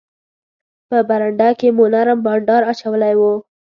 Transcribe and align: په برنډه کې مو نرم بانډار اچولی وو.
په 0.89 0.97
برنډه 1.09 1.49
کې 1.59 1.69
مو 1.75 1.85
نرم 1.93 2.19
بانډار 2.25 2.61
اچولی 2.71 3.13
وو. 3.19 3.33